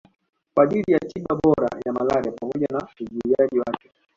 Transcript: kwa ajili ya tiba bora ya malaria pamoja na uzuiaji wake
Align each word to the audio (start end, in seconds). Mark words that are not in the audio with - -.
kwa 0.53 0.63
ajili 0.63 0.91
ya 0.93 0.99
tiba 0.99 1.35
bora 1.43 1.69
ya 1.85 1.93
malaria 1.93 2.31
pamoja 2.31 2.67
na 2.71 2.87
uzuiaji 3.01 3.59
wake 3.59 3.89